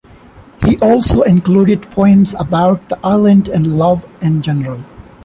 [0.65, 4.81] He also included poems about the island and love in general.